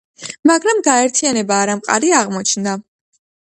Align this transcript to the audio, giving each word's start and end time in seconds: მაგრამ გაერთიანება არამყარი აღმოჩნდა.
მაგრამ 0.51 0.79
გაერთიანება 0.87 1.61
არამყარი 1.67 2.13
აღმოჩნდა. 2.23 2.79